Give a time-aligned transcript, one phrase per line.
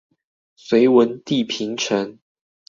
[0.57, 2.17] 隋文帝平陳